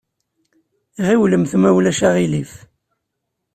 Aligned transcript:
Ɣiwlemt 1.05 1.51
ma 1.61 1.69
ulac 1.77 1.99
aɣilif! 2.07 2.53